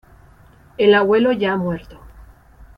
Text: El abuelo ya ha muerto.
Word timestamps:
El 0.79 0.95
abuelo 0.95 1.31
ya 1.31 1.53
ha 1.53 1.57
muerto. 1.57 1.99